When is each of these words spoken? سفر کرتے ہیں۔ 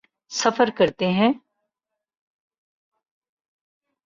سفر 0.29 0.69
کرتے 0.77 1.07
ہیں۔ 1.07 1.33